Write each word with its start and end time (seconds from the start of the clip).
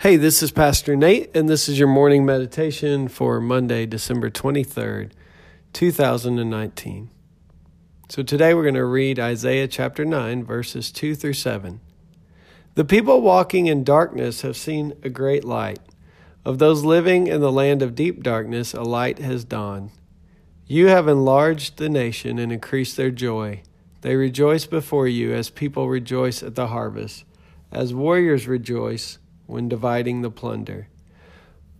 Hey, 0.00 0.16
this 0.16 0.44
is 0.44 0.52
Pastor 0.52 0.94
Nate, 0.94 1.34
and 1.34 1.48
this 1.48 1.68
is 1.68 1.76
your 1.76 1.88
morning 1.88 2.24
meditation 2.24 3.08
for 3.08 3.40
Monday, 3.40 3.84
December 3.84 4.30
23rd, 4.30 5.10
2019. 5.72 7.10
So 8.08 8.22
today 8.22 8.54
we're 8.54 8.62
going 8.62 8.74
to 8.74 8.84
read 8.84 9.18
Isaiah 9.18 9.66
chapter 9.66 10.04
9, 10.04 10.44
verses 10.44 10.92
2 10.92 11.16
through 11.16 11.32
7. 11.32 11.80
The 12.76 12.84
people 12.84 13.22
walking 13.22 13.66
in 13.66 13.82
darkness 13.82 14.42
have 14.42 14.56
seen 14.56 14.94
a 15.02 15.08
great 15.08 15.42
light. 15.42 15.80
Of 16.44 16.60
those 16.60 16.84
living 16.84 17.26
in 17.26 17.40
the 17.40 17.50
land 17.50 17.82
of 17.82 17.96
deep 17.96 18.22
darkness, 18.22 18.74
a 18.74 18.82
light 18.82 19.18
has 19.18 19.42
dawned. 19.42 19.90
You 20.64 20.86
have 20.86 21.08
enlarged 21.08 21.76
the 21.76 21.88
nation 21.88 22.38
and 22.38 22.52
increased 22.52 22.96
their 22.96 23.10
joy. 23.10 23.62
They 24.02 24.14
rejoice 24.14 24.64
before 24.64 25.08
you 25.08 25.34
as 25.34 25.50
people 25.50 25.88
rejoice 25.88 26.40
at 26.40 26.54
the 26.54 26.68
harvest, 26.68 27.24
as 27.72 27.92
warriors 27.92 28.46
rejoice 28.46 29.18
when 29.48 29.68
dividing 29.68 30.22
the 30.22 30.30
plunder. 30.30 30.88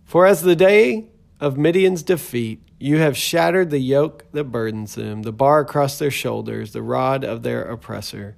For 0.03 0.25
as 0.25 0.41
the 0.41 0.55
day 0.55 1.05
of 1.39 1.57
Midian's 1.57 2.03
defeat, 2.03 2.61
you 2.79 2.97
have 2.97 3.15
shattered 3.15 3.69
the 3.69 3.79
yoke 3.79 4.25
that 4.31 4.45
burdens 4.45 4.95
them, 4.95 5.21
the 5.21 5.31
bar 5.31 5.59
across 5.59 5.99
their 5.99 6.11
shoulders, 6.11 6.73
the 6.73 6.81
rod 6.81 7.23
of 7.23 7.43
their 7.43 7.61
oppressor. 7.61 8.35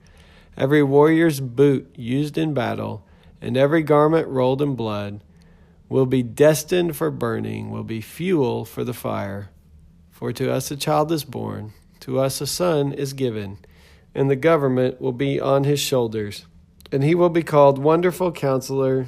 Every 0.58 0.84
warrior's 0.84 1.40
boot 1.40 1.96
used 1.96 2.38
in 2.38 2.54
battle, 2.54 3.08
and 3.40 3.56
every 3.56 3.84
garment 3.84 4.28
rolled 4.28 4.62
in 4.62 4.76
blood, 4.76 5.24
will 5.88 6.06
be 6.06 6.24
destined 6.24 6.96
for 6.96 7.10
burning, 7.10 7.72
will 7.72 7.84
be 7.84 8.02
fuel 8.02 8.66
for 8.66 8.84
the 8.84 8.94
fire. 8.94 9.50
For 10.10 10.34
to 10.34 10.52
us 10.52 10.70
a 10.72 10.76
child 10.76 11.12
is 11.12 11.24
born, 11.24 11.72
to 12.02 12.20
us 12.20 12.42
a 12.42 12.48
son 12.48 12.92
is 12.92 13.14
given, 13.14 13.60
and 14.14 14.30
the 14.30 14.36
government 14.36 15.00
will 15.00 15.14
be 15.14 15.40
on 15.40 15.64
his 15.64 15.80
shoulders. 15.80 16.46
And 16.92 17.04
he 17.04 17.16
will 17.16 17.30
be 17.30 17.44
called 17.44 17.80
Wonderful 17.80 18.34
Counselor 18.34 19.08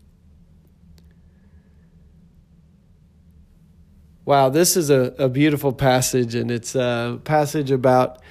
Wow, 4.31 4.47
this 4.47 4.77
is 4.77 4.89
a, 4.89 5.13
a 5.19 5.27
beautiful 5.27 5.73
passage, 5.73 6.35
and 6.35 6.49
it's 6.49 6.73
a 6.73 7.19
passage 7.25 7.69
about 7.69 8.21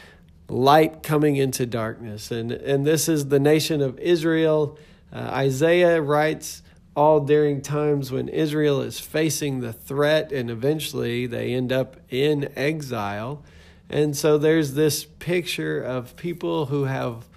light 0.48 1.03
coming 1.03 1.37
into 1.37 1.67
darkness. 1.67 2.31
And, 2.31 2.53
and 2.53 2.87
this 2.87 3.06
is 3.06 3.29
the 3.29 3.39
nation 3.39 3.83
of 3.83 3.98
Israel. 3.98 4.78
Uh, 5.12 5.19
Isaiah 5.19 6.01
writes 6.01 6.62
all 6.97 7.21
during 7.21 7.61
times 7.61 8.11
when 8.11 8.28
Israel 8.28 8.81
is 8.81 8.98
facing 8.98 9.61
the 9.61 9.75
threat, 9.75 10.33
and 10.33 10.51
eventually 10.51 11.27
they 11.27 11.53
end 11.53 11.71
up 11.71 11.99
in 12.09 12.50
exile. 12.56 13.43
And 13.91 14.16
so 14.16 14.39
there's 14.39 14.72
this 14.72 15.05
picture 15.05 15.83
of 15.83 16.16
people 16.16 16.65
who 16.65 16.84
have 16.84 17.28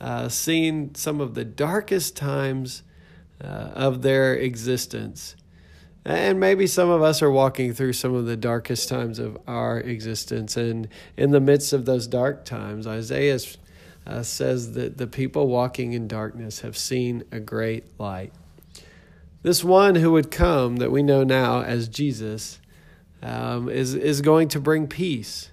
uh, 0.00 0.28
seen 0.28 0.94
some 0.94 1.20
of 1.20 1.34
the 1.34 1.44
darkest 1.44 2.14
times 2.14 2.84
uh, 3.42 3.46
of 3.74 4.02
their 4.02 4.32
existence. 4.36 5.34
And 6.04 6.40
maybe 6.40 6.66
some 6.66 6.90
of 6.90 7.00
us 7.02 7.22
are 7.22 7.30
walking 7.30 7.72
through 7.72 7.92
some 7.92 8.14
of 8.14 8.26
the 8.26 8.36
darkest 8.36 8.88
times 8.88 9.18
of 9.18 9.38
our 9.46 9.78
existence. 9.78 10.56
And 10.56 10.88
in 11.16 11.30
the 11.30 11.40
midst 11.40 11.72
of 11.72 11.84
those 11.84 12.08
dark 12.08 12.44
times, 12.44 12.86
Isaiah 12.86 13.38
uh, 14.06 14.22
says 14.24 14.72
that 14.72 14.98
the 14.98 15.06
people 15.06 15.46
walking 15.46 15.92
in 15.92 16.08
darkness 16.08 16.60
have 16.60 16.76
seen 16.76 17.22
a 17.30 17.38
great 17.38 17.84
light. 18.00 18.32
This 19.42 19.62
one 19.62 19.96
who 19.96 20.12
would 20.12 20.30
come, 20.30 20.76
that 20.76 20.90
we 20.90 21.02
know 21.02 21.22
now 21.22 21.62
as 21.62 21.88
Jesus, 21.88 22.60
um, 23.22 23.68
is, 23.68 23.94
is 23.94 24.20
going 24.20 24.48
to 24.48 24.60
bring 24.60 24.88
peace. 24.88 25.50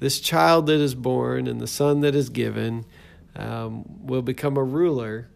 This 0.00 0.20
child 0.20 0.66
that 0.66 0.80
is 0.80 0.94
born 0.94 1.46
and 1.46 1.60
the 1.60 1.66
son 1.66 2.00
that 2.00 2.14
is 2.14 2.28
given 2.28 2.84
um, 3.36 3.84
will 4.06 4.22
become 4.22 4.56
a 4.56 4.64
ruler 4.64 5.28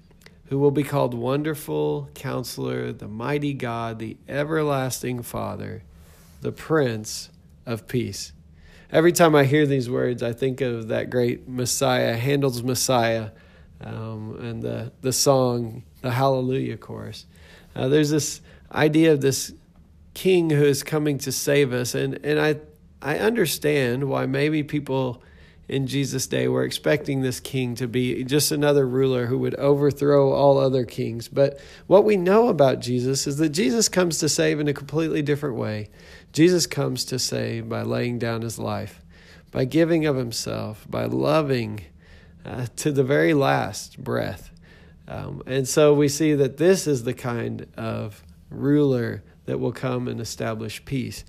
who 0.48 0.58
will 0.58 0.70
be 0.70 0.82
called 0.82 1.12
Wonderful 1.12 2.08
Counselor, 2.14 2.92
the 2.92 3.08
Mighty 3.08 3.52
God, 3.52 3.98
the 3.98 4.16
Everlasting 4.28 5.22
Father, 5.22 5.82
the 6.40 6.52
Prince 6.52 7.30
of 7.64 7.88
Peace. 7.88 8.32
Every 8.92 9.12
time 9.12 9.34
I 9.34 9.44
hear 9.44 9.66
these 9.66 9.90
words, 9.90 10.22
I 10.22 10.32
think 10.32 10.60
of 10.60 10.88
that 10.88 11.10
great 11.10 11.48
Messiah, 11.48 12.16
Handel's 12.16 12.62
Messiah, 12.62 13.30
um, 13.80 14.38
and 14.40 14.62
the, 14.62 14.92
the 15.00 15.12
song, 15.12 15.82
the 16.02 16.12
Hallelujah 16.12 16.76
chorus. 16.76 17.26
Uh, 17.74 17.88
there's 17.88 18.10
this 18.10 18.40
idea 18.72 19.12
of 19.12 19.20
this 19.20 19.52
king 20.14 20.48
who 20.50 20.64
is 20.64 20.84
coming 20.84 21.18
to 21.18 21.32
save 21.32 21.72
us, 21.72 21.96
and, 21.96 22.24
and 22.24 22.40
I, 22.40 22.56
I 23.02 23.18
understand 23.18 24.08
why 24.08 24.26
maybe 24.26 24.62
people 24.62 25.22
in 25.68 25.86
Jesus' 25.86 26.26
day 26.26 26.46
we 26.46 26.54
were 26.54 26.64
expecting 26.64 27.20
this 27.20 27.40
king 27.40 27.74
to 27.76 27.88
be 27.88 28.22
just 28.24 28.52
another 28.52 28.86
ruler 28.86 29.26
who 29.26 29.38
would 29.38 29.54
overthrow 29.56 30.32
all 30.32 30.58
other 30.58 30.84
kings. 30.84 31.28
But 31.28 31.58
what 31.86 32.04
we 32.04 32.16
know 32.16 32.48
about 32.48 32.80
Jesus 32.80 33.26
is 33.26 33.38
that 33.38 33.48
Jesus 33.48 33.88
comes 33.88 34.18
to 34.18 34.28
save 34.28 34.60
in 34.60 34.68
a 34.68 34.74
completely 34.74 35.22
different 35.22 35.56
way. 35.56 35.90
Jesus 36.32 36.66
comes 36.66 37.04
to 37.06 37.18
save 37.18 37.68
by 37.68 37.82
laying 37.82 38.18
down 38.18 38.42
his 38.42 38.58
life, 38.58 39.02
by 39.50 39.64
giving 39.64 40.06
of 40.06 40.16
himself, 40.16 40.86
by 40.88 41.04
loving 41.04 41.80
uh, 42.44 42.66
to 42.76 42.92
the 42.92 43.04
very 43.04 43.34
last 43.34 44.02
breath. 44.02 44.52
Um, 45.08 45.42
and 45.46 45.66
so 45.66 45.94
we 45.94 46.08
see 46.08 46.34
that 46.34 46.58
this 46.58 46.86
is 46.86 47.04
the 47.04 47.14
kind 47.14 47.66
of 47.76 48.22
ruler 48.50 49.24
that 49.46 49.58
will 49.58 49.72
come 49.72 50.06
and 50.08 50.20
establish 50.20 50.84
peace. 50.84 51.24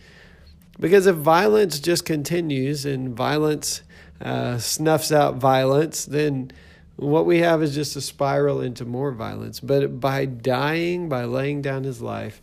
Because 0.79 1.07
if 1.07 1.15
violence 1.15 1.79
just 1.79 2.05
continues 2.05 2.85
and 2.85 3.15
violence 3.15 3.81
uh, 4.21 4.57
snuffs 4.57 5.11
out 5.11 5.35
violence, 5.35 6.05
then 6.05 6.51
what 6.95 7.25
we 7.25 7.39
have 7.39 7.61
is 7.61 7.75
just 7.75 7.95
a 7.95 8.01
spiral 8.01 8.61
into 8.61 8.85
more 8.85 9.11
violence. 9.11 9.59
But 9.59 9.99
by 9.99 10.25
dying, 10.25 11.09
by 11.09 11.25
laying 11.25 11.61
down 11.61 11.83
his 11.83 12.01
life, 12.01 12.41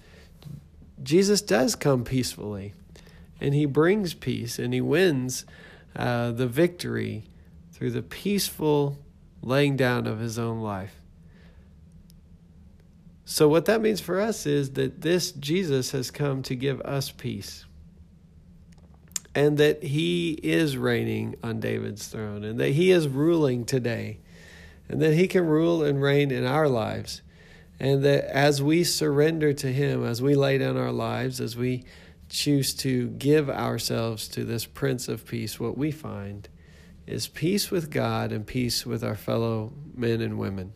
Jesus 1.03 1.43
does 1.43 1.75
come 1.75 2.05
peacefully. 2.05 2.75
And 3.41 3.55
he 3.55 3.67
brings 3.67 4.15
peace 4.15 4.59
and 4.59 4.73
he 4.73 4.81
wins 4.81 5.45
uh, 5.97 6.31
the 6.31 6.47
victory 6.47 7.25
through 7.73 7.91
the 7.91 8.03
peaceful 8.03 8.99
laying 9.43 9.77
down 9.77 10.07
of 10.07 10.21
his 10.21 10.39
own 10.39 10.61
life. 10.61 11.01
So, 13.27 13.49
what 13.49 13.65
that 13.65 13.81
means 13.81 14.01
for 14.01 14.21
us 14.21 14.47
is 14.47 14.73
that 14.73 15.01
this 15.01 15.33
Jesus 15.33 15.91
has 15.91 16.11
come 16.11 16.43
to 16.43 16.55
give 16.55 16.81
us 16.83 17.11
peace 17.11 17.65
and 19.35 19.59
that 19.59 19.83
he 19.83 20.33
is 20.43 20.77
reigning 20.77 21.35
on 21.43 21.61
David's 21.61 22.07
throne 22.07 22.45
and 22.45 22.59
that 22.61 22.71
he 22.71 22.91
is 22.91 23.09
ruling 23.09 23.65
today 23.65 24.21
and 24.89 25.01
that 25.03 25.15
he 25.15 25.27
can 25.27 25.47
rule 25.47 25.83
and 25.83 26.01
reign 26.01 26.31
in 26.31 26.47
our 26.47 26.69
lives. 26.69 27.23
And 27.81 28.05
that 28.05 28.25
as 28.25 28.63
we 28.63 28.85
surrender 28.85 29.53
to 29.53 29.73
him, 29.73 30.05
as 30.05 30.23
we 30.23 30.37
lay 30.37 30.59
down 30.59 30.77
our 30.77 30.93
lives, 30.93 31.41
as 31.41 31.57
we 31.57 31.85
choose 32.29 32.73
to 32.75 33.09
give 33.09 33.51
ourselves 33.51 34.29
to 34.29 34.45
this 34.45 34.65
Prince 34.65 35.09
of 35.09 35.27
Peace, 35.27 35.59
what 35.59 35.77
we 35.77 35.91
find 35.91 36.49
is 37.07 37.27
peace 37.27 37.71
with 37.71 37.91
God 37.91 38.31
and 38.31 38.47
peace 38.47 38.87
with 38.87 39.03
our 39.03 39.17
fellow 39.17 39.73
men 39.95 40.21
and 40.21 40.39
women. 40.39 40.73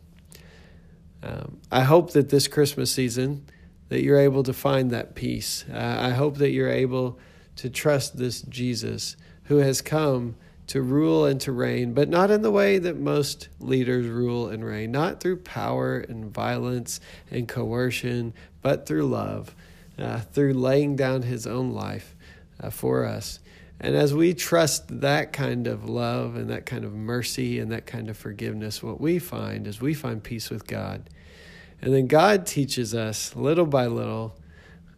Um, 1.23 1.59
I 1.71 1.83
hope 1.83 2.11
that 2.11 2.29
this 2.29 2.47
Christmas 2.47 2.91
season 2.91 3.45
that 3.89 4.03
you're 4.03 4.19
able 4.19 4.43
to 4.43 4.53
find 4.53 4.91
that 4.91 5.15
peace. 5.15 5.65
Uh, 5.71 5.97
I 5.99 6.09
hope 6.09 6.37
that 6.37 6.51
you're 6.51 6.69
able 6.69 7.19
to 7.59 7.69
trust 7.69 8.17
this 8.17 8.41
Jesus 8.43 9.15
who 9.43 9.57
has 9.57 9.81
come 9.81 10.35
to 10.67 10.81
rule 10.81 11.25
and 11.25 11.41
to 11.41 11.51
reign, 11.51 11.93
but 11.93 12.07
not 12.07 12.29
in 12.29 12.41
the 12.43 12.51
way 12.51 12.77
that 12.77 12.97
most 12.97 13.49
leaders 13.59 14.07
rule 14.07 14.47
and 14.47 14.63
reign, 14.63 14.91
not 14.91 15.19
through 15.19 15.37
power 15.37 15.97
and 15.97 16.31
violence 16.31 16.99
and 17.31 17.47
coercion, 17.47 18.33
but 18.61 18.85
through 18.85 19.07
love, 19.07 19.55
uh, 19.97 20.19
through 20.19 20.53
laying 20.53 20.95
down 20.95 21.23
his 21.23 21.47
own 21.47 21.71
life 21.71 22.15
uh, 22.61 22.69
for 22.69 23.03
us. 23.03 23.39
And 23.81 23.95
as 23.95 24.13
we 24.13 24.33
trust 24.33 25.01
that 25.01 25.33
kind 25.33 25.65
of 25.65 25.89
love 25.89 26.35
and 26.35 26.49
that 26.49 26.65
kind 26.65 26.85
of 26.85 26.93
mercy 26.93 27.59
and 27.59 27.71
that 27.71 27.85
kind 27.85 28.09
of 28.09 28.15
forgiveness, 28.15 28.83
what 28.83 29.01
we 29.01 29.19
find 29.19 29.65
is 29.65 29.81
we 29.81 29.93
find 29.93 30.23
peace 30.23 30.49
with 30.49 30.67
God. 30.67 31.09
And 31.81 31.93
then 31.93 32.07
God 32.07 32.45
teaches 32.45 32.93
us 32.93 33.35
little 33.35 33.65
by 33.65 33.87
little, 33.87 34.35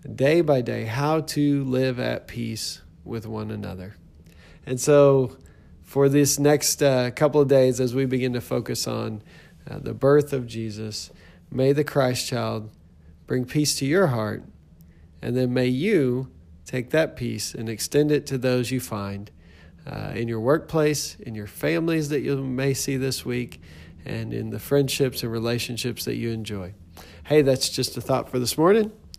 day 0.08 0.42
by 0.42 0.62
day, 0.62 0.86
how 0.86 1.22
to 1.22 1.64
live 1.64 2.00
at 2.00 2.28
peace 2.28 2.82
with 3.04 3.26
one 3.26 3.52
another. 3.52 3.96
And 4.66 4.80
so, 4.80 5.38
for 5.84 6.08
this 6.08 6.40
next 6.40 6.82
uh, 6.82 7.12
couple 7.12 7.42
of 7.42 7.48
days, 7.48 7.80
as 7.80 7.94
we 7.94 8.06
begin 8.06 8.34
to 8.34 8.42
focus 8.42 8.88
on 8.88 9.22
uh, 9.70 9.80
the 9.80 9.94
birth 9.94 10.34
of 10.34 10.48
Jesus, 10.48 11.12
may 11.52 11.74
the 11.74 11.84
Christ 11.84 12.28
child 12.28 12.72
bring 13.28 13.46
peace 13.46 13.76
to 13.76 13.86
your 13.86 14.08
heart. 14.08 14.44
And 15.22 15.36
then 15.36 15.54
may 15.54 15.68
you 15.68 16.32
take 16.66 16.92
that 16.92 17.16
peace 17.16 17.54
and 17.54 17.70
extend 17.70 18.12
it 18.12 18.26
to 18.28 18.38
those 18.38 18.72
you 18.72 18.80
find 18.80 19.30
uh, 19.86 20.14
in 20.16 20.28
your 20.28 20.40
workplace, 20.40 21.16
in 21.16 21.36
your 21.36 21.48
families 21.48 22.10
that 22.10 22.22
you 22.22 22.38
may 22.38 22.74
see 22.74 22.98
this 22.98 23.26
week, 23.26 23.62
and 24.06 24.34
in 24.34 24.50
the 24.50 24.60
friendships 24.60 25.24
and 25.24 25.32
relationships 25.32 26.06
that 26.06 26.16
you 26.16 26.32
enjoy. 26.32 26.74
Hey, 27.26 27.42
that's 27.42 27.70
just 27.70 27.98
a 27.98 28.02
thought 28.02 28.30
for 28.30 28.40
this 28.40 28.58
morning, 28.58 28.92